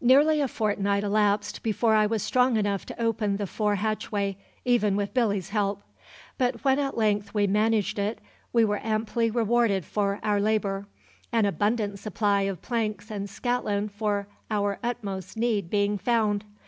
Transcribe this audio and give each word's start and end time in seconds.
Nearly 0.00 0.40
a 0.40 0.48
fortnight 0.48 1.04
elapsed 1.04 1.62
before 1.62 1.94
I 1.94 2.04
was 2.04 2.24
strong 2.24 2.56
enough 2.56 2.84
to 2.86 3.00
open 3.00 3.36
the 3.36 3.46
fore 3.46 3.76
hatchway, 3.76 4.36
even 4.64 4.96
with 4.96 5.14
Billy's 5.14 5.50
help; 5.50 5.84
but 6.38 6.64
when 6.64 6.80
at 6.80 6.96
length 6.96 7.34
we 7.34 7.46
managed 7.46 7.96
it 7.96 8.18
we 8.52 8.64
were 8.64 8.80
amply 8.82 9.30
rewarded 9.30 9.84
for 9.84 10.18
our 10.24 10.40
labour, 10.40 10.86
an 11.30 11.44
abundant 11.46 12.00
supply 12.00 12.40
of 12.50 12.60
planks 12.62 13.12
and 13.12 13.30
scantling 13.30 13.88
for 13.90 14.26
our 14.50 14.80
utmost 14.82 15.36
need 15.36 15.70
being 15.70 15.98
found. 15.98 16.44